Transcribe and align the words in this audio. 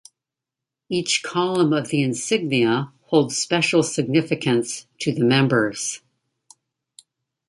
Each 0.89 1.21
column 1.21 1.73
of 1.73 1.89
the 1.89 2.01
insignia 2.01 2.91
holds 3.03 3.37
special 3.37 3.83
significance 3.83 4.87
to 5.01 5.13
the 5.13 5.23
members. 5.23 6.01